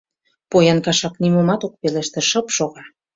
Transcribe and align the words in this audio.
Поян 0.51 0.79
кашак 0.85 1.15
нимомат 1.21 1.61
ок 1.67 1.73
пелеште, 1.81 2.19
шы-ып 2.29 2.47
шога. 2.55 2.83